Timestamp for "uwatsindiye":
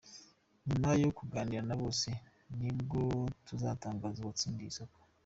4.21-4.69